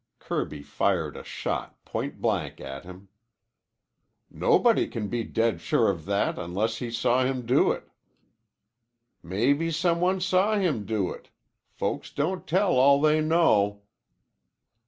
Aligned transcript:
Kirby 0.17 0.63
fired 0.63 1.15
a 1.15 1.23
shot 1.23 1.85
point 1.85 2.19
blank 2.19 2.59
at 2.59 2.85
him. 2.85 3.09
"Nobody 4.31 4.87
can 4.87 5.09
be 5.09 5.23
dead 5.23 5.61
sure 5.61 5.91
of 5.91 6.05
that 6.05 6.39
unless 6.39 6.77
he 6.77 6.89
saw 6.89 7.23
him 7.23 7.45
do 7.45 7.71
it." 7.71 7.87
"Mebbe 9.21 9.71
some 9.71 10.01
one 10.01 10.19
saw 10.19 10.55
him 10.57 10.85
do 10.87 11.11
it. 11.11 11.29
Folks 11.69 12.11
don't 12.11 12.47
tell 12.47 12.71
all 12.77 12.99
they 12.99 13.21
know." 13.21 13.83